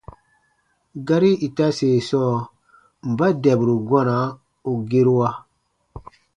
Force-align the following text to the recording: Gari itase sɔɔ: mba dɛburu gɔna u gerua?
Gari 1.07 1.31
itase 1.47 1.87
sɔɔ: 2.07 2.33
mba 3.09 3.27
dɛburu 3.41 3.75
gɔna 3.89 4.15
u 4.69 4.71
gerua? 4.89 5.29